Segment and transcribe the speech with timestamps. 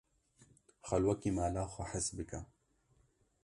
[0.87, 2.39] Xwe wekî li mala xwe his bike.